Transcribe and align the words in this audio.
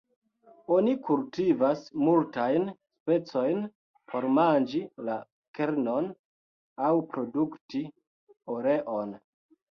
Oni 0.75 0.91
kultivas 1.07 1.81
multajn 2.05 2.63
specojn 2.93 3.59
por 4.13 4.25
manĝi 4.37 4.81
la 5.09 5.17
kernon 5.59 6.07
aŭ 6.87 6.91
produkti 7.11 7.83
oleon. 8.55 9.13